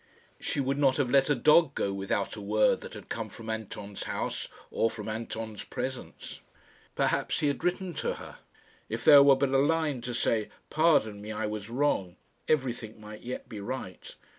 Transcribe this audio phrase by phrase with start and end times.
[0.39, 3.51] She would not have let a dog go without a word that had come from
[3.51, 6.39] Anton's house or from Anton's presence.
[6.95, 8.39] Perhaps he had written to her.
[8.89, 12.15] If there were but a line to say, "Pardon me; I was wrong,"
[12.47, 14.15] everything might yet be right.